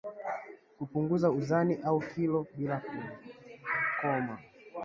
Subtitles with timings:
[0.77, 4.37] Kupunguza uzani au kilo bila kukoma